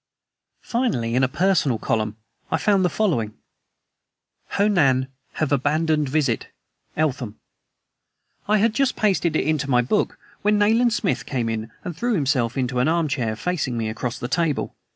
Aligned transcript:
Finally, 0.63 1.13
in 1.13 1.23
a 1.23 1.27
Personal 1.27 1.77
Column, 1.77 2.17
I 2.49 2.57
found 2.57 2.83
the 2.83 2.89
following: 2.89 3.35
"HO 4.57 4.67
NAN. 4.67 5.09
Have 5.33 5.51
abandoned 5.51 6.09
visit. 6.09 6.47
ELTHAM." 6.97 7.35
I 8.47 8.57
had 8.57 8.73
just 8.73 8.95
pasted 8.95 9.35
it 9.35 9.45
into 9.45 9.69
my 9.69 9.83
book 9.83 10.17
when 10.41 10.57
Nayland 10.57 10.93
Smith 10.93 11.27
came 11.27 11.47
in 11.47 11.69
and 11.83 11.95
threw 11.95 12.15
himself 12.15 12.57
into 12.57 12.79
an 12.79 12.87
arm 12.87 13.09
chair, 13.09 13.35
facing 13.35 13.77
me 13.77 13.89
across 13.89 14.17
the 14.17 14.27
table. 14.27 14.75